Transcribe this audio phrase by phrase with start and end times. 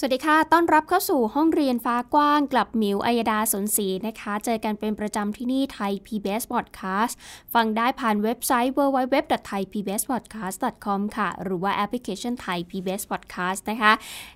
[0.00, 7.14] สวัสดีค่ะ ต้อนรับเข้าสู่ห้องเรียนฟ้ากว้างกลับมิวอัยดาสนศรีนะคะ เจอกันเป็นประจำที่นี่ไทย PBS Podcast
[7.54, 13.92] ฟังได้ผ่านเว็บไซต์ www.thaipbspodcast.com ค่ะ หรือว่าแอปพลิเคชันไทย PBS Podcast นะคะ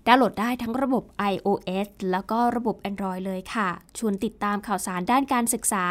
[0.07, 5.87] ดาวน์โหลดได้ทั้งระบบ iOS แล้วก็ระบบ Android เลยค่ะ ชวนติดตามข่าวสารด้านการศึกษา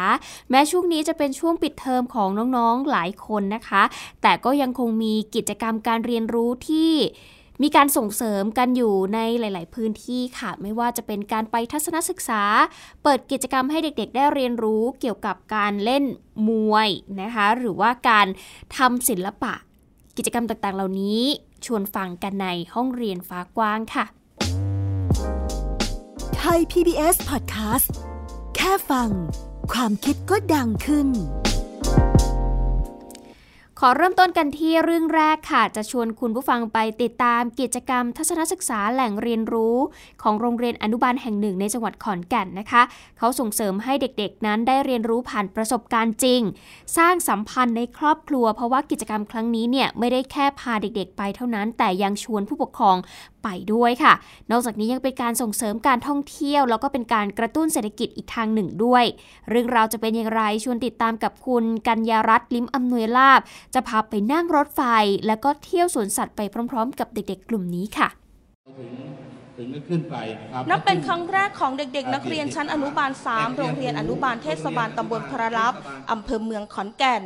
[0.50, 3.82] แม้ช่วงนี้จะเป็นช่วงปิดเทอมของน้องๆหลายคนนะคะ
[4.22, 6.92] แต่ก็ยังคงมีกิจกรรมการเรียนรู้ที่
[7.62, 12.42] มีการส่งเสริมกันอยู่ในหลาย ๆ พื้นที่ค่ะ ไม่ว่าจะเป็นการไปทัศนศึกษา
[13.02, 16.04] เปิดกิจกรรมให้เด็ก ๆ ได้เรียนรู้เกี่ยวกับการเล่น
[16.48, 16.88] มวย
[17.20, 18.26] นะคะ หรือว่าการ
[18.76, 19.54] ทำศิลปะ
[20.16, 21.22] กิจกรรมต่าง ๆ เหล่านี้
[21.64, 24.04] ชวนฟังกันในห้องเรียนฟ้ากว้างค่ะ
[26.36, 27.88] ไทย PBS Podcast
[28.56, 29.10] แค่ฟัง
[29.72, 31.08] ความคิดก็ดังขึ้น
[33.84, 39.76] ขอเริ่มต้นกันที่เรื่องแรกค่ะ จะชวนคุณผู้ฟังไปติดตามกิจกรรม ทัศนศึกษาแหล่งเรียนรู้
[40.22, 42.82] ของโรงเรียนอนุบาลแห่งหนึ่งในจังหวัดขอนแก่นนะคะ
[43.18, 46.40] เขาส่งเสริมให้เด็กๆ นั้นได้เรียนรู้ผ่านประสบการณ์จริง
[46.96, 52.96] สร้างสัมพันธ์ในครอบครัว เพราะว่ากิจกรรมครั้งนี้เนี่ยไม่ได้แค่พาเด็กๆ ไปเท่านั้น แต่ยังชวนผู้ปกครอง
[53.42, 54.12] ไปด้วยค่ะ
[54.50, 59.04] นอกจากนี้ยังเป็นการส่งเสริมการท่องเที่ยว แล้วก็เป็นการกระตุ้นเศรษฐกิจอีกทางหนึ่งด้วย
[59.50, 63.40] เรื่องราวจะเป็นอย่างไรชวนติดตามกับคุณกัญญารัตน์ลิ้มอำนวยลาบ
[63.74, 64.82] จะพาไปนั่งรถไฟ
[65.26, 68.08] แล้วก็เที่ยวสวนสัตว์ไปพร้อม ๆ กับเด็ก ๆ กลุ่มนี้ค่ะ
[69.56, 70.16] ถึงขึ้นไป
[70.70, 75.74] นับเป็นครั้งแรกของเด็กๆ นักเรียนชั้นอนุบาล 3 โรงเรียนอนุบาลเทศบาลตำบลพระลับ
[76.10, 77.22] อำเภอเมืองขอนแก่น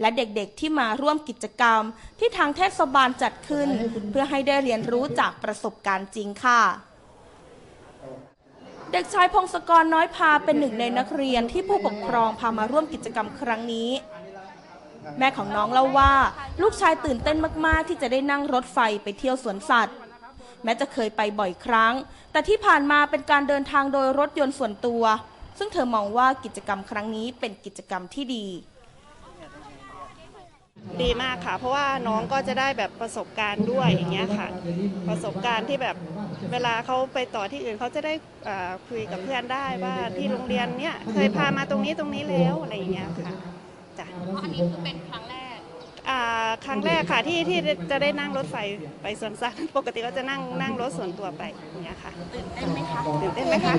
[0.00, 1.82] และเด็กๆที่มาร่วมกิจกรรม
[2.18, 3.68] ที่ทางเทศบาลจัดขึ้น
[4.10, 6.62] เพื่อให้ได้เรียนรู้จากประสบการณ์จริงค่ะ
[8.92, 13.90] เด็กชายพงศกรน้อยพาเป็นหนึ่งในนักเรียนที่ผู้ปกครองพามาร่วมกิจกรรมครั้งนี้
[15.18, 16.12] แม่ของน้องเล่าว่า
[16.62, 17.36] ลูกชายตื่นเต้น
[17.66, 19.96] มาก ๆ ที่จะได้นั่งรถไฟไปเที่ยวสวนสัตว์
[20.64, 21.94] แม้จะเคยไปบ่อยครั้ง
[22.32, 25.04] แต่ที่ผ่านมาเป็นการเดินทางโดยรถยนต์ส่วนตัว
[25.58, 28.46] ซึ่งเธอมองว่ากิจกรรมครั้งนี้เป็นกิจกรรมที่ดี
[31.02, 34.48] ดีมากค่ะ เพราะว่าน้องก็จะได้แบบประสบการณ์ด้วยอย่างเงี้ยค่ะ
[35.08, 35.96] ประสบการณ์ที่แบบ
[36.52, 38.14] เวลาเขาไปต่อที่อื่นเขาจะได้
[38.88, 43.32] คุยกับเพื่อนได้ว่าที่โรงเรียนเนี้ยเคยพามาตรงนี้ตรงนี้แล้วอะไรอย่างเงี้ยค่ะ
[43.98, 44.06] จ้ะ
[44.42, 45.58] อันนี้คือเป็นครั้งแรก
[46.08, 47.58] อ่าครั้งแรกค่ะที่ที่
[47.90, 48.56] จะได้นั่งรถไฟ
[49.02, 53.74] ไปสวนสัตว์ปกติก็จะนั่งนั่งรถส่วนตัวไปอย่างเงี้ยค่ะตื่นเต้นไหมคะตื่นเต้นไหมคะ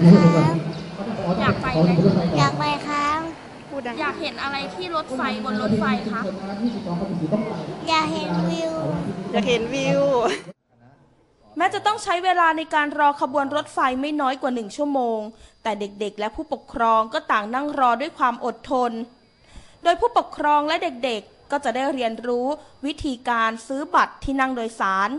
[1.42, 1.90] อยากไปไหม
[2.40, 6.22] อยากไปค่ะูดดังอยากเห็นอะไรที่รถไฟบนรถไฟคะ
[7.90, 8.74] อยากเห็นวิว
[9.32, 10.02] อยากเห็นวิว
[11.58, 15.20] แม้จะต้องใช้เวลาในการรอขบวนรถไฟไม่น้อยกว่าหนึ่งชั่วโมง
[15.64, 18.92] แต่เด็กๆ และผู้ปกครองก็ต่างนั่งรอด้วยความอดทน
[19.84, 22.48] โดยผู้ปกครองและเด็กๆ ก็จะได้เรียนรู้
[22.86, 25.10] วิธีการซื้อบัตรที่นั่งโดยสาร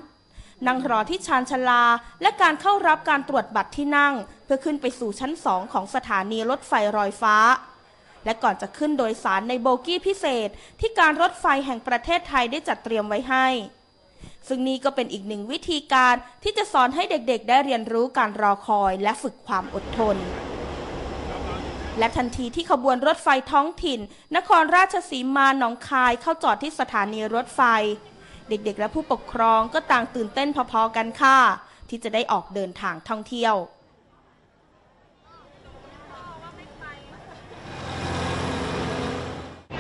[0.67, 1.85] นั่งรอที่ชานชลา
[2.23, 4.15] และการเข้ารับการตรวจบัตรที่นั่ง
[4.45, 7.37] เพื่อขึ้นไปสู่ชั้นสองของสถานีรถไฟรอยฟ้า
[8.29, 10.49] และก่อนจะขึ้นโดยสารในโบกี้พิเศษ
[10.81, 13.47] ที่การรถไฟแห่งประเทศไทยได้จัดเตรียมไว้ให้
[14.49, 20.17] ซึ่งนี่ก็เป็นอีกหนึ่งวิธีการที่จะสอนให้เด็กๆ ได้เรียนรู้การรอคอยและฝึกความอดทน
[21.99, 24.01] และทันทีที่ขบวนรถไฟท้องถิ่น
[24.37, 27.61] นครราชสีมาหนองคายเข้าจอดที่สถานีรถไฟ
[28.49, 31.39] เด็กๆ และผู้ปกครองก็ต่างตื่นเต้นพอๆกันค่ะ
[31.89, 33.57] ที่จะได้ออกเดินทางท่องเที่ยว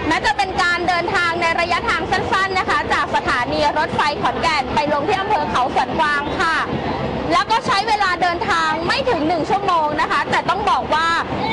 [0.06, 6.56] แม้ จะเป็นการเดินทางในระยะทางสั้น ๆนะคะ จากสถานีรถไฟขอนแก่นไปลงที่อำเภอเขาสวนกวางค่ะ
[7.32, 11.08] แล้วก็ใช้เวลาเดินทางไม่ถึง 1 ชั่วโมงนะคะ แต่ต้องบอกว่า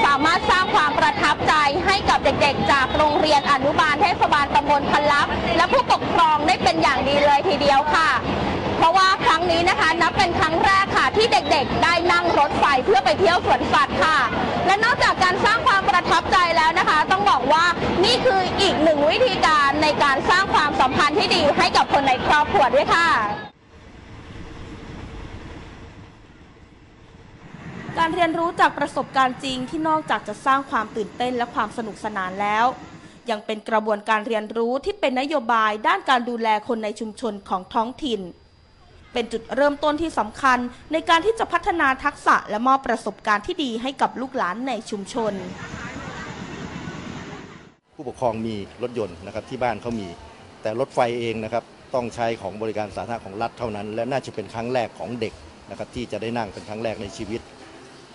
[0.05, 1.53] สามารถสร้างความประทับใจ
[1.85, 8.09] ให้กับเด็กๆ จากโรงเรียนอนุบาลเทศบาลตำบลพันลับ และผู้ปกครองได้เป็นอย่างดีเลยทีเดียวค่ะ
[8.85, 14.17] ราะว่าครั้งนี้นะคะ นับเป็นครั้งแรกค่ะ ที่เด็กๆ ได้นั่งรถไฟเพื่อไปเที่ยวสวนสัตว์ค่ะ
[14.65, 17.65] และนอกจากการสร้างความประทับใจแล้วนะคะ ต้องบอกว่า
[18.05, 23.09] นี่คืออีกหนึ่งวิธีการในการสร้างความสัมพันธ์ที่ดีให้กับคนในครอบครัวด้วยค่ะ
[27.97, 32.65] การเรียนรู้จากประสบการณ์จริงที่นอกจากจะสร้างความตื่นเต้นและความสนุกสนานแล้ว
[33.29, 38.21] ยังเป็นกระบวนการเรียนรู้ที่เป็นนโยบายด้านการดูแลคนในชุมชนของท้องถิ่น
[39.15, 40.57] เป็นจุดเริ่มต้นที่สำคัญ
[40.93, 45.33] ในการที่จะพัฒนาทักษะและมอบประสบการณ์ที่ดีให้กับลูกหลานในชุมชน
[47.95, 50.07] ผู้ปกครองมีรถยนต์นะครับที่บ้านเขามี
[50.61, 51.63] แต่รถไฟเองนะครับ
[51.95, 55.33] ต้องใช้ของบริการสาธารณะของรัฐเท่านั้น และน่าจะเป็นครั้งแรกของเด็ก
[55.69, 57.41] นะครับที่จะได้นั่งเป็นครั้งแรกในชีวิต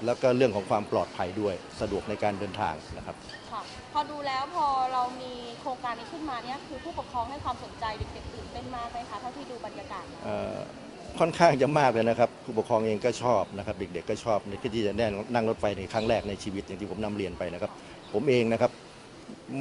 [0.05, 3.17] แล้วก็เรื่องของความปลอดภัยด้วยสะดวกในการเดินทางนะครับ
[3.51, 3.63] ค่ะ
[3.93, 10.59] พอดูแล้วพอเรามีโครงการนี้ขึ้นมาเนี่ยคือผู้ปกครองให้ความสนใจเด็กๆตื่นเต้นมากไหมคะเท่าที่ดูบรรยากาศแล้ว เอ่อ
[11.19, 17.71] ค่อนข้างจะมากเลยนะครับผู้ปกครองเองก็ชอบนะครับเด็กๆก็ชอบในที่จะได้นั่งรถไฟในครั้งแรกในชีวิตอย่างที่ผมนำเรียนไปนะครับ
[18.13, 18.71] ผมเองนะครับ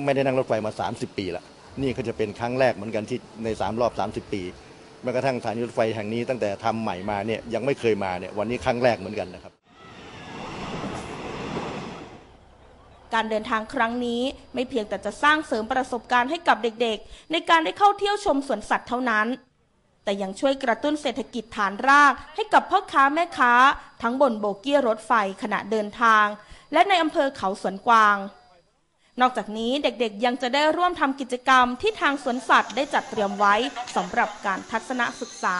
[0.05, 1.43] ไม่ได้นั่งรถไฟมา 30 ปีละ
[1.81, 4.41] นี่ก็จะเป็นครั้งแรกเหมือนกันที่ใน 3 รอบ 30 ปี
[5.03, 9.53] แม้กระทั่งสถานีรถไฟแห่งนี้ตั้งแต่ทำใหม่มาเนี่ยยังไม่เคยมาเนี่ยวันนี้ครั้งแรกเหมือนกันนะครับ
[13.13, 14.21] การเดินทางครั้งนี้
[14.53, 19.27] ไม่เพียงแต่จะสร้างเสริมประสบการณ์ให้กับเด็กๆ ในการได้เข้าเที่ยวชมสวนสัตว์เท่านั้น
[20.03, 23.53] แต่ยังช่วยกระตุ้นเศรษฐกิจฐานรากให้กับพ่อค้าแม่ค้า
[24.01, 25.11] ทั้งบนโบกี้รถไฟ
[25.41, 26.25] ขณะเดินทาง
[26.73, 28.17] และในอำเภอเขาสวนกวาง
[29.21, 33.55] นอกจากนี้เด็กๆยังจะได้ร่วมทำกิจกรรมที่ทางสวนสัตว์ได้จัดเตรียมไว้
[33.95, 35.57] สำหรับการทัศนศึกษา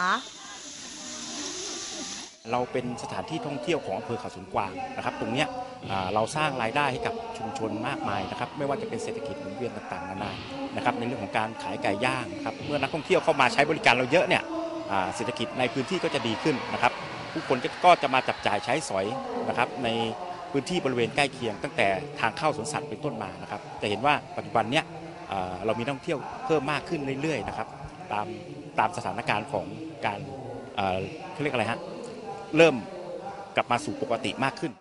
[2.51, 5.47] เราเป็นสถานที่ท่องเที่ยวของอำเภอเขาสวนกวางนะครับ ตรงเนี้ย
[6.13, 10.31] เราสร้างรายได้ให้กับชุมชนมากมายนะครับ ไม่ว่าจะเป็นเศรษฐกิจหมุนเวียนต่างๆนานา
[10.75, 14.43] นะครับ ในเรื่องของการขายไก่ย่างนะครับ เมื่อนักท่องเที่ยวเข้ามาใช้บริการเราเยอะเนี่ย
[15.15, 16.93] เศรษฐกิจในพื้นที่ก็จะดีขึ้นนะครับ
[17.33, 19.05] ผู้คนก็จะมาจับจ่ายใช้สอย
[19.49, 19.89] นะครับ ใน
[20.51, 21.87] พื้นที่บริเวณใกล้เคียง ตั้งแต่
[22.19, 24.85] ทางเข้าสวนสัตว์เป็นต้นมานะครับ จะเห็นว่าปัจจุบันเนี้ย
[25.65, 27.67] เรามีนักท่องเที่ยวเพิ่มมากขึ้นเรื่อยๆนะครับ
[28.13, 28.27] ตาม
[28.79, 29.65] ตามสถานการณ์ของ
[30.05, 30.19] การ
[31.33, 31.79] เขาเรียกอะไรฮะ
[32.57, 32.75] เริ่ม
[33.55, 34.71] กลับมาสู่ปกติมากขึ้น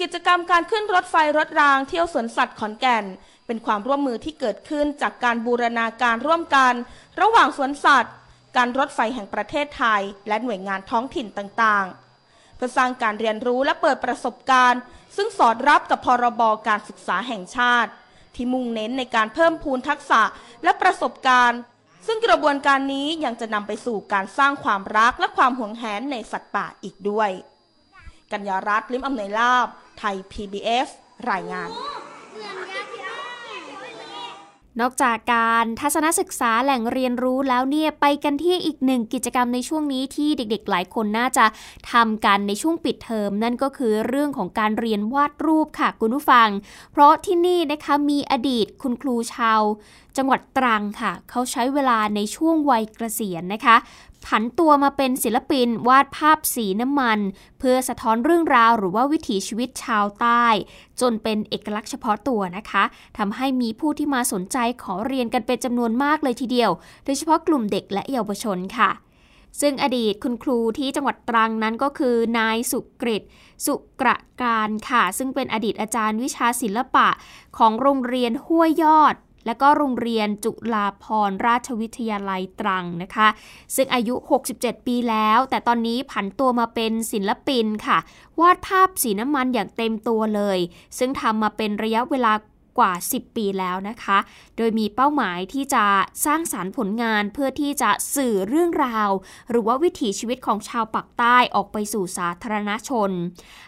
[0.00, 3.04] กิจกรรมการขึ้นรถไฟรถรางเที่ยวสวนสัตว์ขอนแก่น
[3.46, 6.74] เป็นความร่วมมือที่เกิดขึ้นจากการบูรณาการร่วมกัน
[7.20, 8.14] ระหว่างสวนสัตว์
[8.56, 14.80] การรถไฟแห่งประเทศไทย และหน่วยงานท้องถิ่นต่างๆ เพื่อสร้างการเรียนรู้และเปิดประสบการณ์
[15.16, 17.90] ซึ่งสอดรับกับพรบการศึกษาแห่งชาติ
[18.34, 20.22] ที่มุ่งเน้นในการเพิ่มพูนทักษะ
[20.64, 21.60] และประสบการณ์
[22.12, 27.30] ซึ่งกระบวนการนี้ยังจะนำไปสู่การสร้างความรักและความหวงแหนในสัตว์ป่าอีกด้วย
[28.32, 29.66] กัญญารัตน์ลิมอำนวยลาบ
[29.98, 30.88] ไทย PBS
[31.30, 31.68] รายงาน
[34.80, 41.46] นอกจากการทัศนศึกษาแหล่งเรียนรู้แล้วเนี่ยไปกันที่อีกหนึ่งกิจกรรมในช่วงนี้ที่เด็กๆ หลายคนน่าจะ
[41.92, 46.48] ทำกันในช่วงปิดเทอมนั่นก็คือเรื่องของการเรียนวาดรูปค่ะคุณผู้ฟัง
[46.92, 49.62] เพราะที่นี่นะคะมีอดีตคุณครูชาว
[50.16, 53.76] จังหวัดตรังค่ะ เขาใช้เวลาในช่วงวัยเกษียณนะคะ
[54.26, 57.18] ผันตัวมาเป็นศิลปินวาดภาพสีน้ำมัน
[57.58, 60.46] เพื่อสะท้อนเรื่องราวหรือว่าวิถีชีวิตชาวใต้
[61.00, 62.84] จนเป็นเอกลักษณ์เฉพาะตัวนะคะ
[63.18, 66.70] ทำให้มีผู้ที่มาสนใจขอเรียนกันเป็นจำนวนมากเลยทีเดียว
[67.04, 68.90] โดยเฉพาะกลุ่มเด็กและเยาวชนค่ะ
[69.60, 73.22] ซึ่งอดีตคุณครูที่จังหวัดตรังนั้นก็คือนายสุกฤต
[73.66, 77.08] สุกระการค่ะ ซึ่งเป็นอดีตอาจารย์วิชาศิลปะ
[77.58, 79.14] ของโรงเรียนห้วยยอด
[79.46, 83.28] และก็โรงเรียนจุฬาภรราชวิทยาลัยตรังนะคะ
[83.74, 84.14] ซึ่งอายุ
[84.52, 87.98] 67 ปีแล้ว แต่ตอนนี้ผันตัวมาเป็นศิลปินค่ะ
[88.40, 90.58] วาดภาพสีน้ำมันอย่างเต็มตัวเลย
[90.98, 92.32] ซึ่งทำมาเป็นระยะเวลา
[92.78, 94.18] กว่า 10 ปีแล้วนะคะ
[94.56, 95.84] โดยมีเป้าหมายที่จะ
[96.26, 99.10] สร้างสารรค์ผลงานเพื่อที่จะสื่อเรื่องราว
[99.50, 103.10] หรือว่าวิถีชีวิตของชาวปักใต้ออกไปสู่สาธารณชน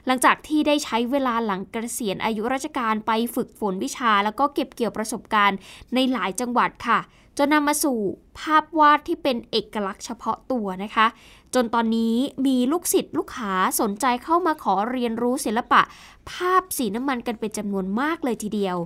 [0.07, 5.59] หลังจากที่ได้ใช้เวลาหลังเกษียณอายุราชการไปฝึกฝนวิชา แล้วก็เก็บเกี่ยวประสบการณ์
[5.95, 7.01] ในหลายจังหวัดค่ะ
[7.39, 7.99] จนนำมาสู่
[8.41, 11.07] ภาพวาดที่เป็นเอกลักษณ์เฉพาะตัวนะคะ
[11.55, 15.83] จนตอนนี้มีลูกศิษย์ลูกหาสนใจเข้ามาขอเรียนรู้ศิลปะ
[16.31, 18.77] ภาพสีน้ำมันกันเป็นจำนวนมากเลยทีเดียว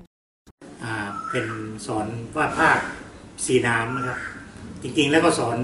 [1.31, 1.47] เป็น
[1.87, 2.79] สอนวาดภาพ
[3.47, 4.19] สีน้ำนะครับ
[4.83, 5.57] จริงๆแล้วก็สอน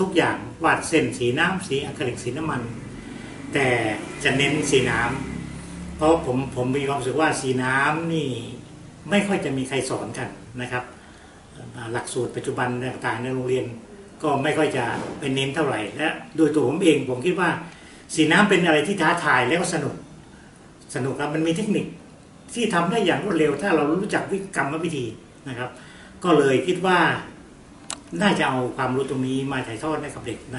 [0.00, 2.62] ทุกอย่างวาดเส้นสีน้ำสีอะคริลิกสีน้ำมัน
[3.54, 3.68] แต่
[4.24, 8.28] จะเน้นสีน้ำเพราะผมผมมีความรู้สึกว่าสีน้ำนี่
[9.10, 10.28] ไม่ค่อยจะมีใครสอนกัน
[10.60, 10.84] นะครับ
[11.92, 12.68] หลักสูตรปัจจุบัน
[13.06, 13.66] ต่างๆในโรงเรียน
[14.22, 14.84] ก็ไม่ค่อยจะ
[15.20, 17.50] เป็นเน้นเท่าไหร่และโดยตัวผมเองผมคิดว่า
[18.14, 19.94] สีน้ำเป็นอะไรที่ท้าทายและก็สนุก
[20.94, 21.86] สนุกครับมันมีเทคนิค
[22.54, 25.06] ที่ทำได้อย่างรวดเร็ว ถ้าเรารู้จักวิกรรมวิธี
[25.48, 25.70] นะครับ
[26.24, 26.98] ก็เลยคิดว่า
[28.22, 30.58] น่าจะเอาความรู้ตรงนี้มาถ่ายทอดให้กับเด็กใน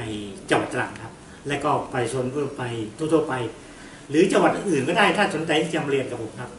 [0.50, 1.14] จังหวัดตรังครับ
[1.48, 2.64] และก็ไปชนทั่วไป
[2.98, 3.34] ทั่วๆไป
[4.10, 6.50] หรือจังหวัดอื่นก็ได้ถ้าสนใจที่จะมาเรียนกับผมครับ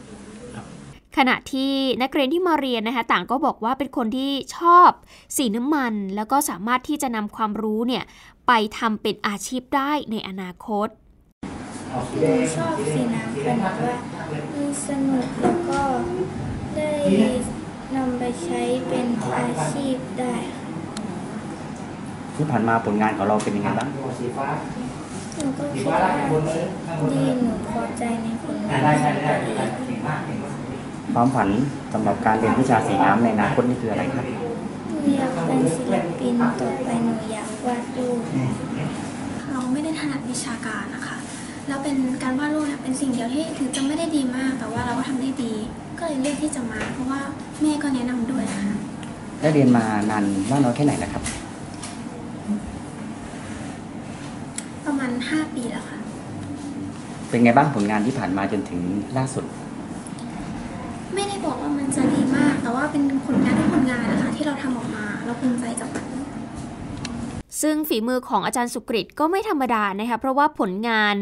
[1.17, 4.89] ขณะที่นักเรียนที่มาเรียนนะคะต่างก็บอกว่าเป็นคนที่ชอบ
[5.37, 8.03] สีน้ำมัน แล้วก็สามารถที่จะนำความรู้เนี่ย
[8.47, 10.87] ไปทำเป็นอาชีพได้ในอนาคต
[12.19, 13.95] หนูชอบสีน้ำเป็นแบบว่า
[14.55, 15.81] มันสนุกแล้วก็
[16.75, 16.91] ได้
[17.95, 20.67] นำไปใช้เป็นอาชีพได้ค่ะ
[22.35, 24.31] ที่ผ่านมาผลงานของเราเป็นยังไงบ้างหนูก็คิด
[25.89, 25.99] ว่า
[27.13, 29.61] ดีหนูพอใจในผลงานของตัวเอ
[30.59, 30.60] ง
[31.13, 31.49] ความฝัน
[31.93, 34.25] สำหรับการเรียนวิชาสีน้ำในอนาคตนี่คืออะไรครับ
[34.87, 38.19] หนูอยากเป็นศิลปินต่อไปหนูอยากวาดรูป
[39.51, 41.17] เราไม่ได้ถนัดวิชาการนะคะ
[41.67, 45.53] แล้วเป็นการวาดรูปเนี่ยเป็นสิ่งเดียวที่ถึงจะไม่ได้ดีมาก แต่ว่าเราก็ทำได้ดี
[45.99, 47.21] ก็เลยเลือกที่จะมา เพราะว่า
[47.61, 48.73] แม่ก็แนะนำด้วยนะคะ
[49.41, 51.23] ได้เรียนมานานมากน้อยแค่ไหนนะครับ
[54.85, 55.99] ประมาณ 5 ปีแล้วค่ะ
[57.29, 58.81] เป็นไงบ้างผลงานที่ผ่านมาจนถึง
[59.17, 66.05] ล่าสุดไมันจะดีมาก แต่ว่าเป็นผลงานทุกผลงานนะคะที่เราทำออกมา เราภูมิใจกับมัน
[67.61, 71.15] ซึ่งฝีมือของอาจารย์สุกฤตก็ไม่ธรรมดานะคะเพราะว่าผลงาน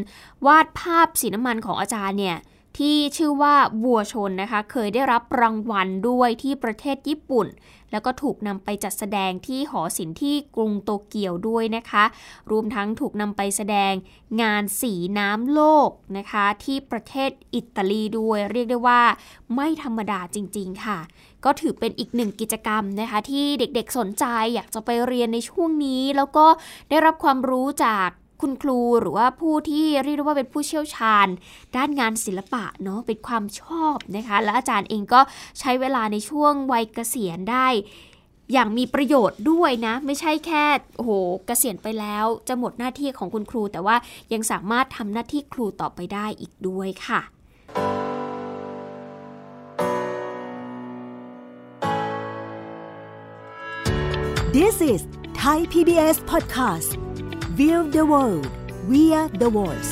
[0.48, 2.38] วาดภาพสีน้ำมันของอาจารย์เนี่ย
[2.78, 7.48] ที่ชื่อว่าวัวชนนะคะ เคยได้รับรางวัลด้วยที่ประเทศญี่ปุ่น
[7.92, 12.04] แล้วก็ถูกนำไปจัดแสดงที่หอศิลป์ที่กรุงโตเกียวด้วยนะคะ
[12.52, 13.94] รวมทั้งถูกนำไปแสดง
[14.42, 19.02] งานสีน้ำโลกนะคะ ที่ประเทศอิตาลีด้วย เรียกได้ว่า
[19.56, 21.00] ไม่ธรรมดาจริง ๆ ค่ะ
[21.46, 26.46] ก็ถือเป็นอีกหนึ่งกิจกรรมนะคะ ที่เด็กๆสนใจอยากจะไปเรียนในช่วงนี้ แล้วก็
[26.90, 28.10] ได้รับความรู้จาก
[28.42, 31.28] คุณครูหรือว่าผู้ที่เรียกว่าเป็นผู้เชี่ยวชาญ
[31.76, 35.22] ด้านงานศิลปะเนาะเป็นความชอบนะคะ และอาจารย์เองก็
[35.60, 37.68] ใช้เวลาในช่วงวัยเกษียณได้
[38.54, 40.66] อย่างมีประโยชน์ด้วยนะ ไม่ใช่แค่
[40.98, 41.12] โอ้โห
[41.48, 43.96] เกษียณไปแล้วจะหมดหน้าที่ของคุณครู แต่ว่า
[44.34, 47.22] ยังสามารถทำหน้าที่ครูต่อไปได้อีกด้วยค่ะ
[54.58, 55.02] This is
[55.42, 56.90] Thai PBS Podcast
[57.60, 58.48] View the world
[58.90, 59.92] via the voice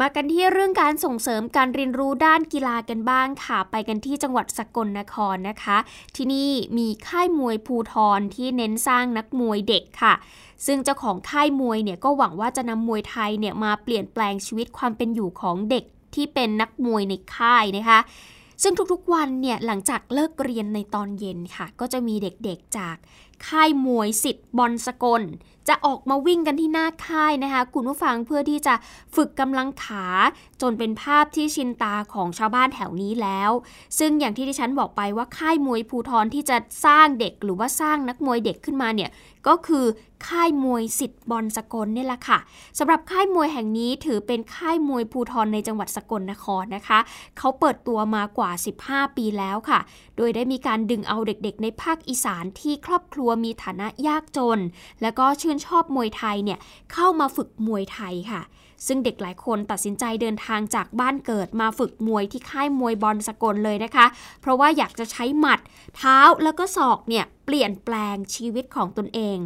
[0.00, 5.78] มากันที่เรื่องการส่งเสริมการเรียนรู้ด้านกีฬากันบ้างค่ะ ไปกันที่จังหวัดสกลนครนะคะ
[6.16, 10.14] ที่นี่มีค่ายมวยภูทรที่เน้นสร้างนักมวยเด็กค่ะ
[10.66, 18.00] ซึ่งเจ้าของค่ายมวยเนี่ยก็หวังว่าจะนำมวยไทยเนี่ยมาเปลี่ยนแปลงชีวิตความเป็นอยู่ของเด็กที่เป็นนักมวยในค่ายนะคะ
[18.62, 22.96] ซึ่งทุกๆวันเนี่ยหลังจากเลิกเรียนในตอนเย็นค่ะ ก็จะมีเด็กๆจาก
[23.48, 25.22] ค่ายมวยสิทธิ์บอลสกล
[25.68, 28.74] จะออกมาวิ่งกันที่หน้าค่ายนะคะ คุณผู้ฟังเพื่อที่จะ
[29.14, 30.06] ฝึกกำลังขา
[30.62, 33.50] จนเป็นภาพที่ชินตาของชาวบ้านแถวนี้แล้ว
[33.98, 39.10] ซึ่งอย่างที่ดิฉันบอกไปว่าค่ายมวยภูทรที่จะสร้างเด็กหรือว่าสร้างนักมวยเด็กขึ้นมาเนี่ย
[39.46, 39.84] ก็คือ
[40.26, 42.38] ค่ายมวยสิทธิ์บอลสกลนี่แหละค่ะ
[42.78, 46.98] สำหรับค่ายมวยแห่งนี้ถือเป็นค่ายมวยภูทรในจังหวัดสกลนครนะคะ
[47.38, 48.50] เขาเปิดตัวมากว่า
[48.84, 49.80] 15 ปีแล้วค่ะ
[50.16, 54.58] โดยได้มีการดึงเอาเด็กๆ ในภาคอีสานที่ครอบครัวมีฐานะยากจน
[55.02, 56.58] และก็ชื่นชอบมวยไทยเนี่ย
[56.92, 58.42] เข้ามาฝึกมวยไทยค่ะ
[58.86, 64.06] ซึ่งเด็กหลายคนตัดสินใจเดินทางจากบ้านเกิดมาฝึกมวยที่ค่ายมวยบอลสกลเลยนะคะ
[64.40, 65.60] เพราะว่าอยากจะใช้หมัด
[65.96, 69.36] เท้าแล้วก็ศอกเนี่ยเปลี่ยนแปลงชีวิตของตนเอง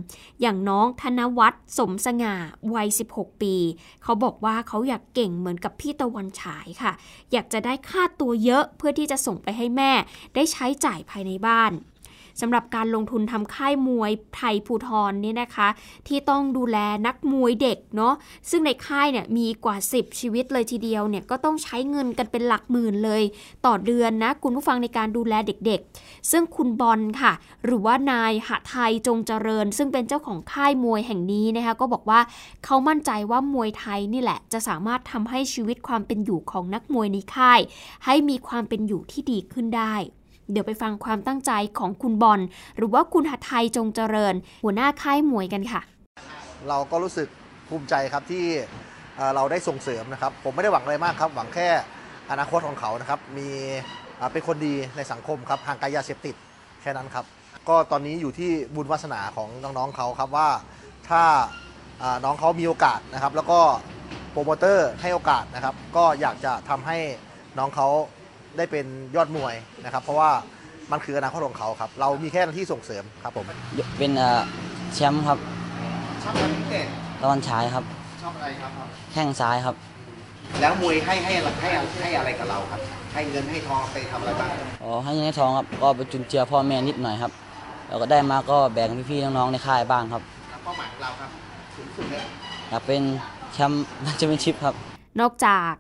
[0.40, 2.34] อย่างน้องธนวัฒน์สมสง่า
[2.74, 3.54] วัย 16 ปี
[4.02, 6.92] เขาบอกว่าเขาอยากเก่งเหมือนกับพี่ตะวันฉายค่ะ
[7.32, 9.92] อยากจะได้ค่าตัวเยอะเพื่อที่จะส่งไปให้แม่
[10.34, 11.72] ได้ใช้จ่ายภายในบ้าน
[12.40, 15.68] สำหรับการลงทุนทำค่ายมวยไทยภูทรเนี่ยนะคะ
[16.08, 18.14] ที่ต้องดูแลนักมวยเด็กเนาะ
[18.50, 23.22] ซึ่งในค่ายเนี่ยมีกว่า 10 ชีวิตเลยทีเดียวเนี่ยก็ต้องใช้เงินกันเป็นหลักหมื่นเลย
[23.66, 27.32] ต่อเดือนนะคุณผู้ฟังในการดูแลเด็กๆ ซึ่งคุณบอลค่ะ
[27.64, 32.20] หรือว่านายหะไทยจงเจริญ ซึ่งเป็นเจ้าของค่ายมวยแห่งนี้นะคะก็บอกว่า
[32.64, 37.60] เขามั่นใจว่ามวยไทยนี่แหละ จะสามารถทำให้ชีวิตความเป็นอยู่ของนักมวยในค่าย
[38.04, 39.96] ให้มีความเป็นอยู่ที่ดีขึ้นได้
[40.50, 42.40] เดี๋ยวไปฟังความตั้งใจของคุณบอล
[42.76, 44.34] หรือว่าคุณหัทไทยจงเจริญ
[44.64, 45.80] หัวหน้าค่ายมวยกันค่ะ
[46.68, 47.28] เราก็รู้สึก
[47.68, 48.44] ภูมิใจครับที่
[49.34, 51.68] เราได้ส่งเสริมนะครับ ผมไม่ได้หวังอะไรมากครับ หวังแค่
[52.30, 53.48] อนาคตของเขานะครับ มี
[54.32, 56.34] เป็นคนดีในสังคมครับห่างไกลยาเสพติด
[56.82, 57.24] แค่นั้นครับ
[57.68, 60.48] ก็ตอนนี้อยู่ที่บุญวาสนาของน้องๆเขาครับว่า
[61.08, 61.22] ถ้า
[62.24, 63.60] น้องเขามีโอกาสนะครับ แล้วก็
[64.30, 66.98] โปรโมเตอร์ให้โอกาสนะครับ ก็อยากจะทำให้
[67.58, 67.88] น้องเขา
[68.58, 68.86] ได้เป็น
[69.16, 70.30] ยอดมวยนะครับ เพราะว่า
[70.92, 73.44] มันคืออนาคตของเขาครับ เรามีแค่หน้าที่ส่งเสริมครับผม
[73.98, 74.10] เป็น
[74.94, 75.38] แชมป์ครับ
[76.22, 76.86] ชอบอะไรพิเศษ
[77.22, 77.84] ตะวันฉายครับ
[78.22, 78.70] ชอบอะไรครับ
[79.12, 79.74] แข้งซ้ายครับ
[80.60, 81.68] แล้วมวยให้ให้ให้
[82.00, 82.80] ให้อะไรกับเราครับ
[83.12, 84.48] ให้เงินให้ทองไปทำอะไรบ้าง
[84.82, 87.32] อ๋อให้เงินให้ทองครับ ก็ไปจุนเจือพ่อแม่นิดหน่อยครับ
[87.88, 90.22] แล้วก็ได้มาก็แบ่งพี่ๆน้องๆในค่ายบ้างครับ
[90.64, 91.30] เป้าหมายของเราครับ
[91.76, 92.24] สูงสุดเลย
[92.68, 93.02] อยากเป็น
[93.52, 93.84] แชมป์
[94.16, 94.74] แชมเปี้ยนชิพครับ
[95.20, 95.72] นอกจาก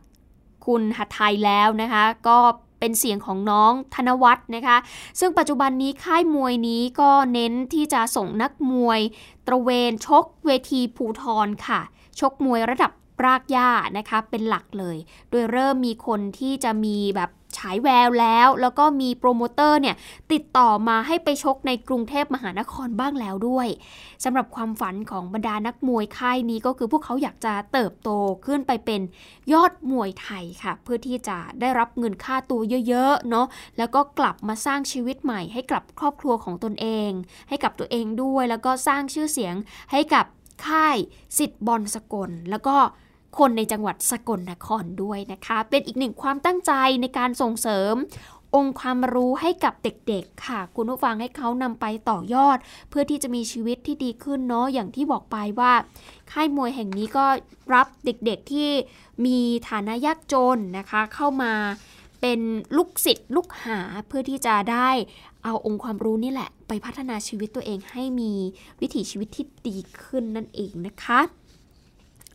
[0.66, 2.38] คุณหัทไทยแล้วนะคะ ก็
[2.86, 4.76] เป็นเสียงของน้องธนวัฒน์นะคะ
[5.20, 9.00] ซึ่งปัจจุบันนี้ค่ายมวยนี้ก็เน้นที่จะส่งนักมวย
[9.46, 11.80] ตระเวนชกเวทีภูทรค่ะ
[12.20, 12.92] ชกมวยระดับ
[13.24, 14.96] รากหญ้านะคะเป็นหลักเลย
[15.30, 19.96] โดยเริ่มมีคนที่จะมีแบบฉายแววแล้ว แล้วก็มีโปรโมเตอร์เนี่ย
[20.32, 23.68] ติดต่อมาให้ไปชกในกรุงเทพมหานครบ้างแล้วด้วย
[24.24, 28.10] สำหรับความฝันของบรรดานักมวยค่ายนี้ก็คือพวกเขาอยากจะเติบโต
[28.46, 29.00] ขึ้นไปเป็น
[29.52, 33.46] ยอดมวยไทยค่ะ เพื่อที่จะได้รับเงินค่าตัวเยอะๆเนาะ
[33.78, 37.10] แล้วก็กลับมาสร้างชีวิตใหม่ให้กับครอบครัวของตนเอง
[37.48, 39.54] ให้กับตัวเองด้วย แล้วก็สร้างชื่อเสียง
[39.92, 40.26] ให้กับ
[40.66, 40.96] ค่าย
[41.38, 42.76] สิทธิ์บอลสกลแล้วก็
[43.38, 47.94] คนในจังหวัดสกลนครด้วยนะคะ เป็นอีกหนึ่งความตั้งใจในการส่งเสริม
[48.54, 52.58] องค์ความรู้ให้กับเด็กๆ ค่ะ คุณผู้ฟังให้เขานำไปต่อยอด
[52.90, 55.72] เพื่อที่จะมีชีวิตที่ดีขึ้นเนาะอย่างที่บอกไปว่า
[56.32, 57.26] ค่ายมวยแห่งนี้ก็
[57.74, 58.70] รับเด็กๆที่
[59.26, 59.38] มี
[59.68, 61.52] ฐานะยากจนนะคะ เข้ามา
[62.20, 62.40] เป็น
[62.76, 64.88] ลูกศิษย์ลูกหาเพื่อที่จะได้
[65.44, 68.32] เอาองค์ความรู้นี่แหละ ไปพัฒนาชีวิตตัวเองให้มี
[68.80, 71.20] วิถีชีวิตที่ดีขึ้นนั่นเองนะคะ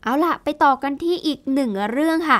[0.04, 2.40] เอาล่ะ ไปต่อกันที่อีกหนึ่งเรื่องค่ะ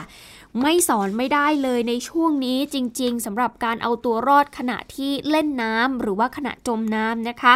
[0.62, 7.54] ไม่สอนไม่ได้เลยในช่วงนี้จริง ๆสำหรับการเอาตัวรอดขณะที่เล่นน้ำหรือว่าขณะจมน้ำนะคะ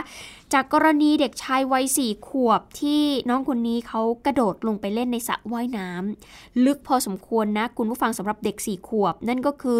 [0.53, 9.77] จากกรณีเด็กชายวัยสี่ขวบที่น้องคนนี้เขากระโดดลงไปเล่นในสระว่ายน้ำลึกพอสมควรนะ คุณผู้ฟังสำหรับเด็กสี่ขวบ นั่นก็คือ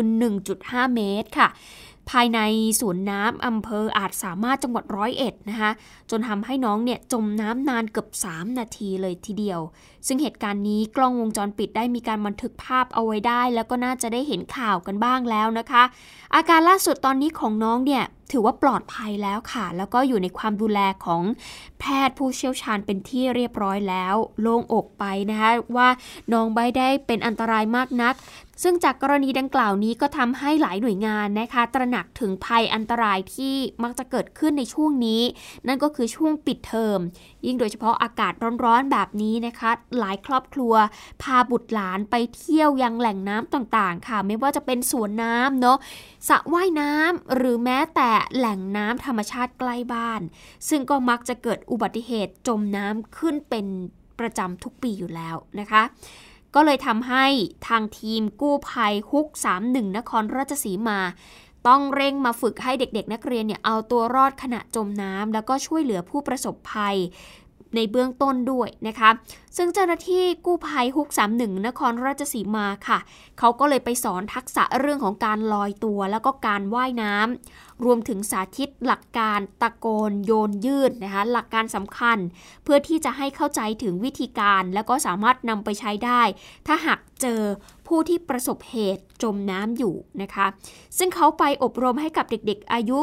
[0.47, 1.49] 1.5 เมตรค่ะ
[2.09, 2.39] ภายใน
[2.79, 5.71] สวนน้ำอำเภออาจสามารถจังหวัดร้อยเอ็ดนะคะ
[6.09, 9.59] จนทำให้น้องเนี่ยจมน้ำนานเกือบ 3 นาทีเลยทีเดียว
[10.07, 15.83] ซึ่งเหตุการณ์นี้กล้องวงจรปิดได้มีการบันทึกภาพเอาไว้ได้ แล้วก็น่าจะได้เห็นข่าวกันบ้างแล้วนะคะ
[16.35, 21.21] อาการล่าสุดตอนนี้ของน้องเนี่ยถือว่าปลอดภัยแล้วค่ะ แล้วก็อยู่ในความดูแลของ
[21.79, 25.89] แพทย์ผู้เชี่ยวชาญเป็นที่เรียบร้อยแล้ว โล่งอกไปนะคะว่า
[26.33, 28.13] น้องไม่ได้เป็นอันตรายมากนัก
[28.63, 35.21] ซึ่งจากกรณีดังกล่าวนี้ก็ทำให้หลายหน่วยงานนะคะ ตระหนักถึงภัยอันตรายที่มักจะเกิดขึ้นในช่วงนี้
[35.67, 36.99] นั่นก็คือช่วงปิดเทอม
[37.45, 38.33] ยิ่งโดยเฉพาะอากาศ
[38.65, 40.73] ร้อนๆแบบนี้นะคะหลายครอบครัว
[41.21, 45.77] พาบุตรหลานไปเที่ยวยังแหล่งน้ำต่างๆ ค่ะ ไม่ว่าจะเป็นสวนน้ำเนาะ
[46.29, 50.21] สระว่ายน้ำหรือแม้แต่แหล่งน้ำธรรมชาติใกล้บ้าน
[50.69, 53.65] ซึ่งก็มักจะเกิดอุบัติเหตุจมน้ำขึ้นเป็น
[54.19, 55.83] ประจำทุกปีอยู่แล้วนะคะ
[56.55, 57.25] ก็เลยทำให้
[57.67, 59.27] ทางทีมกู้ภัยฮุก
[59.63, 60.99] 31 นครราชสีมา
[61.67, 66.97] ต้องเร่งมาฝึกให้เด็กๆ นักเรียนเนี่ยเอาตัวรอดขณะจมน้ำแล้วก็ช่วยเหลือผู้ประสบภัย
[67.75, 69.09] ในเบื้องต้นด้วยนะคะ
[69.57, 72.99] ซึ่งเจ้าหน้าที่กู้ภัยฮุก 31 นครราชสีมาค่ะ
[73.39, 82.17] เขาก็เลยไปสอนทักษะเรื่องของการลอยตัวแล้วก็การว่ายน้ำ รวมถึงสาธิตหลักการตะโกนโยนยืดนะคะ หลักการสำคัญ
[82.63, 86.21] เพื่อที่จะให้เข้าใจถึงวิธีการ แล้วก็สามารถนำไปใช้ได้
[86.67, 87.41] ถ้าหากเจอ
[87.87, 90.47] ผู้ที่ประสบเหตุจมน้ำอยู่นะคะ
[90.97, 92.99] ซึ่งเขาไปอบรมให้กับเด็กๆอายุ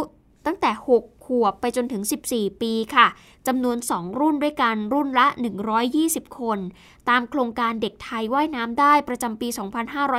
[0.47, 2.03] ตั้งแต่ 6 ขวบไปจนถึง
[2.33, 3.07] 14 ปีค่ะ
[3.47, 5.27] จำนวน 2 รุ่นด้วยกันรุ่นละ
[5.83, 6.59] 120 คน
[7.09, 9.49] ตามโครงการเด็กไทยว่ายน้ำได้ประจำปี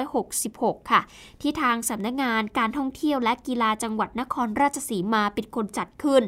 [0.09, 1.01] 2566 ค่ะ
[1.41, 6.23] ที่ทางสำนักงานการท่องเที่ยวและกีฬาจังหวัดนครราชสีมาเป็นคนจัดขึ้น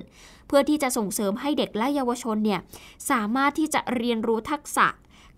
[0.48, 2.62] เพื่อที่จะส่งเสริมให้เด็กและเยาวชนเนี่ย
[3.10, 4.88] สามารถที่จะเรียนรู้ทักษะ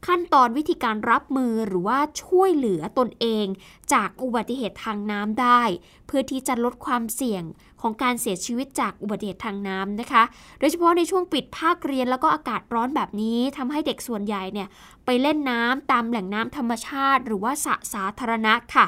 [0.08, 3.46] ขั้นตอนวิธีการรับมือหรือว่าช่วยเหลือตนเอง
[3.94, 5.62] จากอุบัติเหตุทางน้ำได้
[6.08, 7.44] เพื่อที่จะลดความเสี่ยง
[7.88, 10.24] ของการเสียชีวิตจากอุบัติเหตุทางน้ำนะคะ
[10.60, 14.68] โดยเฉพาะในช่วงปิดภาคเรียนแล้วก็อากาศร้อนแบบนี้ทำให้เด็กส่วนใหญ่เนี่ย
[15.06, 18.86] ไปเล่นน้ำตามแหล่งน้ำธรรมชาติ หรือว่าสระสาธารณะค่ะ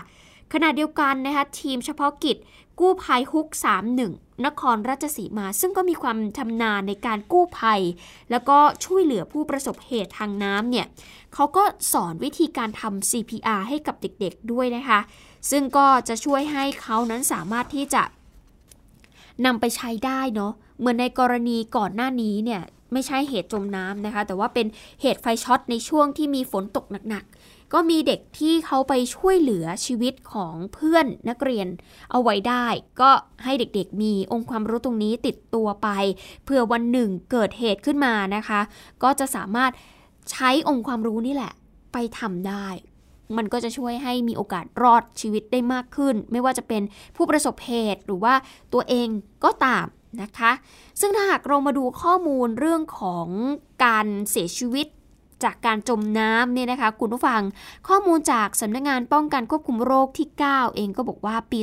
[0.53, 2.37] ขณะเดียวกันนะคะทีมเฉพาะกิจ
[2.79, 3.47] กู้ภัยฮุก
[3.97, 7.81] 31 นครราชสีมา ซึ่งก็มีความชำนาญในการกู้ภัย
[8.31, 10.85] แล้วก็ช่วยเหลือผู้ประสบเหตุทางน้ำเนี่ย
[11.33, 14.99] เขาก็สอนวิธีการทำ CPR ให้กับเด็กๆด้วยนะคะ
[15.51, 18.03] ซึ่งก็จะช่วยให้เขานั้นสามารถที่จะ
[19.45, 22.61] นำไปใช้ได้เนาะเหมือนในกรณีก่อนหน้านี้เนี่ย
[22.93, 24.67] ไม่ใช่เหตุจมน้ำนะคะ แต่ว่าเป็น
[25.01, 31.67] เหตุไฟช็อตในช่วงที่มีฝนตกหนักๆ ก็มีเด็กที่เขาไปช่วยเหลือชีวิตของเพื่อนนักเรียน
[32.11, 32.67] เอาไว้ได้
[33.01, 33.11] ก็
[33.43, 35.89] ให้เด็กๆมีองค์ความรู้ตรงนี้ติดตัวไป
[36.45, 38.61] เพื่อวันหนึ่งเกิดเหตุขึ้นมานะคะ
[39.03, 39.71] ก็จะสามารถ
[40.31, 41.53] ใช้องค์ความรู้นี่แหละ
[41.93, 42.67] ไปทำได้
[43.37, 46.81] มันก็จะช่วยให้มีโอกาสรอดชีวิตได้มากขึ้น ไม่ว่าจะเป็น
[47.15, 48.33] ผู้ประสบเหตุหรือว่า
[48.73, 49.07] ตัวเอง
[49.43, 49.85] ก็ตาม
[50.21, 50.51] นะคะ
[50.99, 53.27] ซึ่งถ้าหากเรามาดูข้อมูลเรื่องของ
[53.85, 54.87] การเสียชีวิต
[55.43, 57.41] จากการจมน้ำเนี่ยนะคะคุณผู้ฟัง
[57.87, 61.59] ข้อมูลจากสำนักงงานป้องกันควบคุมโรคที่ 9 เองก็บอกว่าปี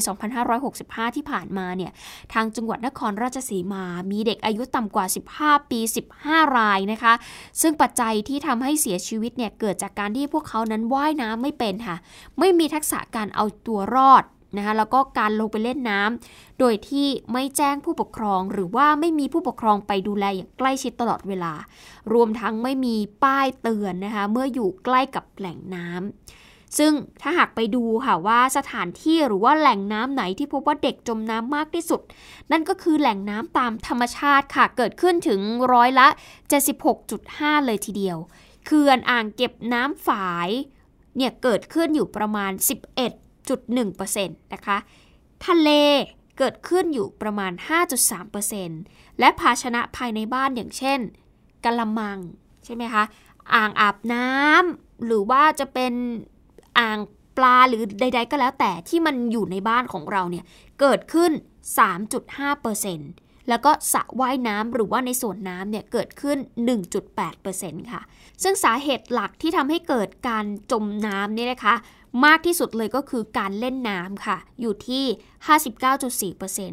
[0.56, 1.92] 2565 ที่ผ่านมาเนี่ย
[2.32, 5.06] ทางจังหวัดนครราชสีมา มีเด็กอายุต่ำกว่า
[5.38, 5.80] 15 ปี
[6.18, 7.12] 15 รายนะคะ
[7.60, 11.96] ซึ่งปัจจัยที่ทำให้เสียชีวิตเนี่ยเกิดจากการที่พวกเขานั้นว่ายน้ำไม่เป็นค่ะ
[12.38, 14.24] ไม่มีทักษะการเอาตัวรอด
[14.56, 21.52] นะคะแล้วก็การลงไปเล่นน้ำโดยที่ไม่แจ้งผู้ปกครอง หรือว่าไม่มีผู้ปกครองไปดูแลอย่างใกล้ชิดตลอดเวลา
[22.12, 26.92] รวมทั้งไม่มีป้ายเตือนนะคะเมื่ออยู่ใกล้กับแหล่งน้ำซึ่ง
[27.22, 32.00] ถ้าหากไปดูค่ะว่าสถานที่หรือว่าแหล่งน้ำไหนที่พบว่าเด็กจมน้ำมากที่สุด
[32.50, 35.40] นั่นก็คือแหล่งน้ำตามธรรมชาติค่ะเกิดขึ้นถึง
[35.72, 36.08] ร้อยละ
[36.86, 38.18] 76.5 เลยทีเดียว
[38.66, 40.48] เขื่อนอ่างเก็บน้ำฝาย
[41.16, 42.52] เนี่ยเกิดขึ้นอยู่ประมาณ
[43.46, 44.78] 11.1%นะคะ
[45.46, 45.70] ทะเล
[46.38, 47.52] เกิดขึ้นอยู่ประมาณ
[48.36, 51.00] 5.3%และภาชนะภายในบ้านอย่างเช่น
[51.64, 52.18] กะละมัง
[52.64, 53.04] ใช่ไหมคะ
[53.54, 55.92] อ่างอาบน้ำหรือว่าจะเป็น
[56.78, 56.98] อ่าง
[57.36, 60.44] ปลาหรือใด ๆ ก็แล้วแต่ที่มันอยู่ในบ้านของเราเนี่ย
[60.80, 61.32] เกิดขึ้น
[62.58, 66.38] 3.5%แล้วก็สระว่ายน้ำหรือว่าในส่วนน้ำเนี่ย เกิดขึ้น
[67.14, 68.02] 1.8%ค่ะ
[68.42, 71.74] ซึ่งสาเหตุหลักที่ทำให้เกิดการจมน้ำนี่นะคะ
[72.24, 75.04] มากที่สุดเลยก็คือการเล่นน้ำค่ะ อยู่ที่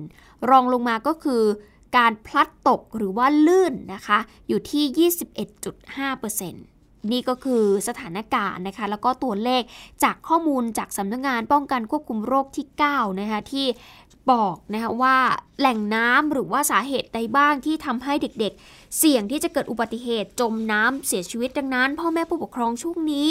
[0.02, 1.44] 59.4%รองลงมาก็คือ
[1.98, 9.64] การพลัดตกหรือว่าลื่นนะคะ อยู่ที่ 21.5%นี่ก็คือสถานการณ์นะคะ แล้วก็ตัวเลข
[10.04, 13.68] จากข้อมูลจากสำนักงงานป้องกันควบคุมโรคที่ 9 นะคะ ที่
[14.32, 15.18] บอกนะคะว่า
[15.60, 23.30] แหล่งน้ำหรือว่าสาเหตุใดบ้างที่ทำให้เด็กๆ เสี่ยงที่จะเกิดอุบัติเหตุจมน้ำเสียชีวิตดังนั้น พ่อแม่ผู้ปกครองช่วงนี้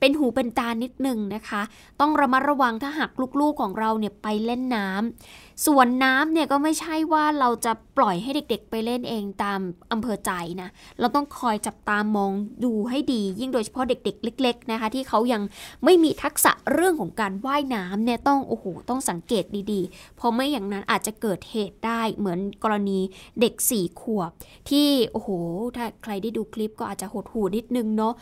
[0.00, 1.62] เป็นหูเป็นตานิดนึงนะคะ
[2.00, 9.60] ต้องระมัดระวังถ้าหากลูกๆของเราเนี่ยไปเล่นน้ำส่วนน้ำเนี่ยก็ไม่ใช่ว่าเราจะปล่อยให้เด็กๆ ไปเล่นเองตาม
[9.92, 10.32] อำเภอใจ
[10.62, 10.68] นะ
[11.00, 12.32] เราต้องคอยจับตามอง
[12.64, 15.42] ดูให้ดี ยิ่งโดยเฉพาะเด็ก ๆ เล็ก ๆ นะคะ ที่เขายัง
[15.84, 23.00] ไม่มีทักษะเรื่องของการว่ายน้ำเนี่ยต้องโอ้โหต้องสังเกตดีๆ เพราะไม่อย่างนั้นอาจจะเกิดเหตุได้เหมือนกรณี
[23.40, 24.30] เด็กสี่ขวบ
[24.70, 25.28] ที่โอ้โห
[25.76, 28.14] ถ้าใครได้ดูคลิปก็อาจจะหดหูนิดนึงเนาะ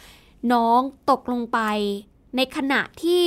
[0.52, 0.80] น้อง
[1.10, 1.60] ตกลงไป
[2.36, 3.22] ในขณะที่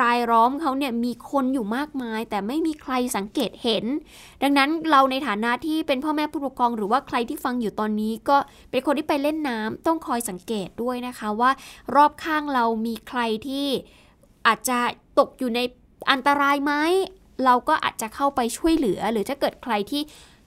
[0.00, 3.84] รายล้อมเขาเนี่ยมีคนอยู่มากมาย แต่ไม่มีใครสังเกตเห็น
[4.42, 8.36] ดังนั้นเราในฐานะที่เป็นพ่อแม่ผู้ปกครองหรือว่าใครที่ฟังอยู่ตอนนี้ ก็
[8.70, 11.50] เป็นคนที่ไปเล่นน้ำต้องคอยสังเกตด้วยนะคะว่า
[11.94, 13.66] รอบข้างเรามีใครที่
[14.46, 14.78] อาจจะ
[15.18, 15.60] ตกอยู่ใน
[16.10, 16.72] อันตรายไหม
[17.44, 20.02] เราก็อาจจะเข้าไปช่วยเหลือ หรือถ้าเกิดใครที่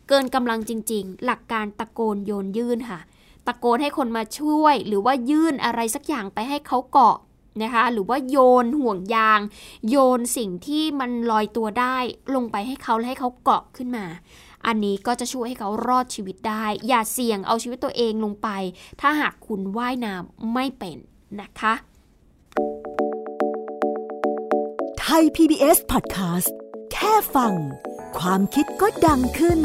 [0.07, 2.99] เกินกำลังจริง ๆ หลักการตะโกนโยนยื่นค่ะ
[3.49, 7.17] ตะโกนให้คนมาช่วย หรือว่ายื่นอะไรสักอย่างไปให้เขาเกาะ
[7.61, 9.39] นะคะหรือว่าโยนห่วงยาง
[9.89, 11.97] โยนสิ่งที่มันลอยตัวได้
[12.35, 14.05] ลงไปให้เขาและให้เขาเกาะขึ้นมา
[14.65, 18.49] อันนี้ก็จะช่วยให้เขารอดชีวิตได้ อย่าเสี่ยงเอาชีวิตตัวเองลงไป
[19.01, 20.97] ถ้าหากคุณว่ายน้ำไม่เป็น
[21.41, 21.73] นะคะ
[24.99, 26.51] ไทย PBS Podcast
[26.93, 27.53] แค่ฟัง
[28.19, 29.59] ความคิดก็ดังขึ้น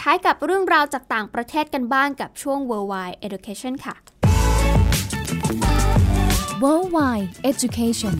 [0.00, 3.94] ท้ายกับเรื่องราวจากต่างประเทศกันบ้างกับช่วง Worldwide Education ค่ะ
[6.62, 8.14] Worldwide Education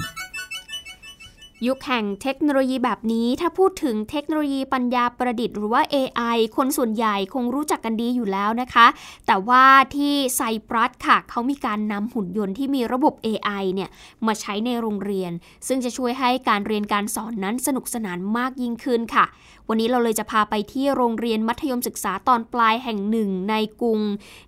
[1.66, 8.86] ยุคแห่งเทคโนโลยีแบบนี้ ถ้าพูดถึงเทคโนโลยีปัญญาประดิษฐ์หรือว่า AI คนส่วนใหญ่คงรู้จักกันดีอยู่แล้วนะคะ
[9.26, 13.90] แต่ว่าที่ไซปรัสค่ะ เขามีการนำหุ่นยนต์ที่มีระบบ AI เนี่ย
[14.26, 15.32] มาใช้ในโรงเรียน
[15.66, 19.24] ซึ่งจะช่วยให้การเรียนการสอนนั้นสนุกสนานมากยิ่งขึ้นค่ะ
[19.68, 24.00] วันนี้เราเลยจะพาไปที่โรงเรียนมัธยมศึกษาตอนปลายแห่งหนึ่งในกรุง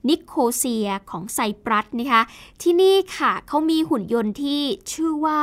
[0.09, 2.23] นิโคเซียของไซปรัสนะคะ
[2.63, 5.43] ที่นี่ค่ะเขามีหุ่นยนต์ที่ชื่อว่า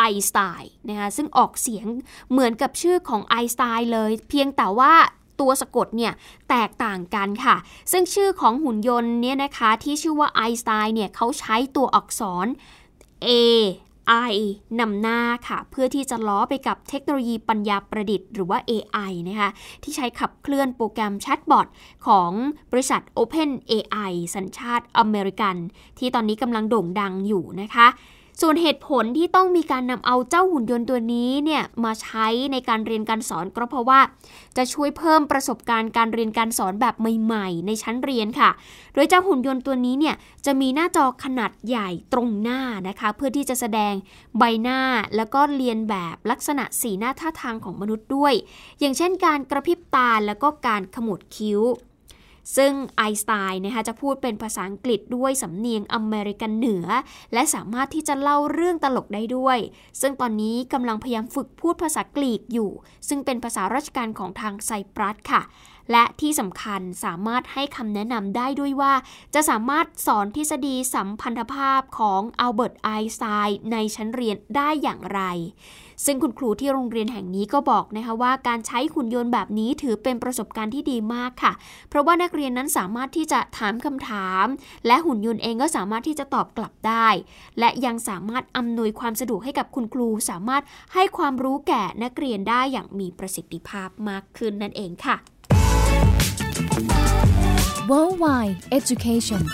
[0.00, 1.86] ไอสไตน์นะคะซึ่งออกเสียง
[2.30, 4.92] เหมือนกับชื่อของไอสไตน์เลย เพียงแต่ว่า
[5.40, 6.12] ตัวสะกดเนี่ย
[6.50, 7.56] แตกต่างกันค่ะ
[7.92, 12.46] ซึ่งชื่อของหุ่นยนต์เนี่ยนะคะที่ชื่อว่าไอสไตน์เนี่ยเขาใช้ตัวอักษร
[13.26, 13.30] A
[14.32, 14.36] I
[14.80, 19.50] นำหน้าค่ะ เพื่อที่จะล้อไปกับเทคโนโลยีปัญญาประดิษฐ์หรือว่า AI นะคะ
[19.82, 21.66] ที่ใช้ขับเคลื่อนโปรแกรมแชทบอท
[22.06, 22.30] ของ
[22.72, 25.56] บริษัท Open AI สัญชาติอเมริกัน
[25.98, 27.86] ที่ตอนนี้กำลังโด่งดังอยู่นะคะ
[28.40, 34.00] ส่วนเหตุผลที่ต้องมีการนำเอาเจ้าหุ่นยนต์ตัวนี้เนี่ยมาใช้ในการเรียนการสอนก็เพราะว่า
[34.56, 38.50] จะช่วยเพิ่มประสบการณ์การเรียนการสอนแบบใหม่ ๆ ในชั้นเรียนค่ะ
[38.94, 40.14] โดยเจ้าหุ่นยนต์ตัวนี้เนี่ย
[40.46, 43.94] จะมีหน้าจอขนาดใหญ่ตรงหน้านะคะ เพื่อที่จะแสดง
[44.38, 44.80] ใบหน้า
[45.16, 48.34] แล้วก็เรียนแบบลักษณะสีหน้าท่าทางของมนุษย์ด้วย
[48.80, 51.60] อย่างเช่นการกระพริบตาแล้วก็การขมวดคิ้ว
[52.56, 56.86] ซึ่งไอสไตน์นะคะจะพูดเป็นภาษาอังกฤษด้วยสำเนียงอเมริกันเหนือ
[57.32, 59.58] และสามารถที่จะเล่าเรื่องตลกได้ด้วย
[60.00, 62.70] ซึ่งตอนนี้กำลังพยายามฝึกพูดภาษากรีกอยู่
[63.08, 65.42] ซึ่งเป็นภาษาราชการของทางไซปรัสค่ะ
[65.92, 68.92] และที่สำคัญสามารถให้คำแนะนำได้ด้วยว่า
[69.34, 75.20] จะสามารถสอนทฤษฎีสัมพันธภาพของอัลเบิร์ตไอน์สไตน์ในชั้นเรียนได้อย่างไร
[76.06, 81.52] ซึ่งคุณครูที่โรงเรียนแห่งนี้ก็บอกนะคะว่าการใช้หุ่นยนต์แบบนี้ถือเป็นประสบการณ์ที่ดีมากค่ะ
[81.88, 84.46] เพราะว่านักเรียนนั้นสามารถที่จะถามคำถาม
[84.86, 87.08] และหุ่นยนต์เองก็สามารถที่จะตอบกลับได้
[87.58, 90.62] และยังสามารถอำนวยความสะดวกให้กับคุณครู สามารถ
[90.94, 95.18] ให้ความรู้แก่นักเรียนได้อย่างมีประสิทธิภาพมากขึ้นนั่นเองค่ะ
[97.88, 99.48] Worldwide Education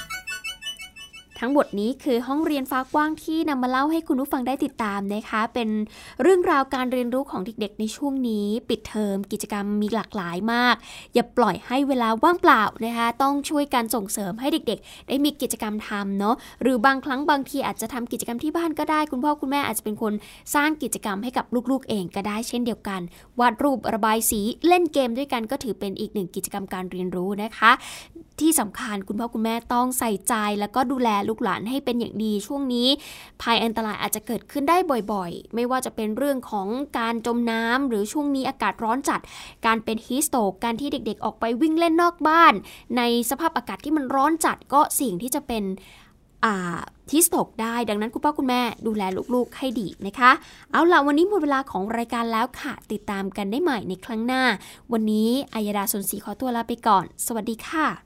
[1.40, 5.68] ทั้งหมดนี้คือห้องเรียนฟ้ากว้างที่นำมาเล่าให้คุณผู้ฟังได้ติดตามนะคะ เป็น
[6.22, 10.74] เรื่องราวการเรียนรู้ของเด็กๆ ในช่วงนี้ ปิดเทอมกิจกรรมมีหลากหลายมาก
[11.14, 20.12] อย่าปล่อยให้เวลาว่างเปล่านะคะ ต้องช่วยกันส่งเสริมให้เด็กๆ ได้มีกิจกรรมทำเนาะหรือบางครั้งบางทีอาจจะทำกิจกรรมที่บ้านก็ได้ คุณพ่อคุณแม่อาจจะเป็นคน
[20.54, 23.00] สร้างกิจกรรมให้กับลูกๆ เองก็ได้เช่นเดียวกัน
[23.40, 27.72] วาดรูประบายสีเล่นเกมด้วยกันก็ถือเป็นอีกหนึ่งกิจกรรมการเรียนรู้นะคะ
[28.42, 32.88] ที่สำคัญคุณพ่อคุณแม่ต้องใส่ใจแล้วก็ดูแลลูกหลานให้เป็นอย่างดีช่วงนี้
[33.42, 34.76] ภัยอันตรายอาจจะเกิดขึ้นได้
[35.12, 39.20] บ่อยๆ ไม่ว่าจะเป็นเรื่องของการจมน้ำหรือช่วงนี้อากาศร้อนจัด
[39.66, 42.54] การเป็นฮีสโตกการที่เด็กๆ ออกไปวิ่งเล่นนอกบ้าน
[42.96, 45.64] ในสภาพอากาศที่มันร้อนจัดก็สิ่งที่จะเป็น
[47.12, 49.02] ฮิสตกได้ ดังนั้นคุณพ่อคุณแม่ดูแล
[49.34, 50.30] ลูกๆให้ดีนะคะ
[50.72, 54.42] เอาล่ะวันนี้หมดเวลาของรายการแล้วค่ะ ติดตามกันได้ใหม่ในครั้งหน้า
[54.92, 58.05] วันนี้อัยดาสนศรีขอตัวลาไปก่อน สวัสดีค่ะ